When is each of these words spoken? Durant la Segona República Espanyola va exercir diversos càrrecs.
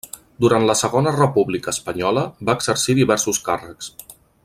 Durant 0.43 0.63
la 0.69 0.75
Segona 0.79 1.13
República 1.17 1.73
Espanyola 1.77 2.25
va 2.51 2.57
exercir 2.61 2.97
diversos 3.03 3.45
càrrecs. 3.51 3.93